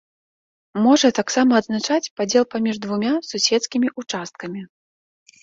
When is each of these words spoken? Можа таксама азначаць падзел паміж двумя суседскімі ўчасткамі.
Можа 0.85 1.07
таксама 1.19 1.51
азначаць 1.63 2.11
падзел 2.21 2.43
паміж 2.55 2.75
двумя 2.87 3.13
суседскімі 3.29 3.93
ўчасткамі. 4.05 4.61